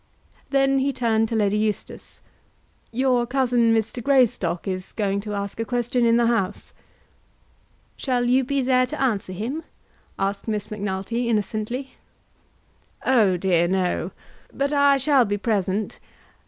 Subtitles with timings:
[0.49, 2.21] Then he turned to Lady Eustace.
[2.91, 4.03] "Your cousin, Mr.
[4.03, 6.73] Greystock, is going to ask a question in the House."
[7.97, 9.61] "Shall you be there to answer him?"
[10.17, 11.91] asked Miss Macnulty innocently.
[13.05, 14.09] "Oh dear, no.
[14.51, 15.99] But I shall be present.